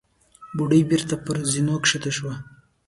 بوډۍ 0.55 0.81
بېرته 0.89 1.15
پر 1.25 1.37
زينو 1.51 1.75
کښته 1.83 2.11
شوه. 2.17 2.33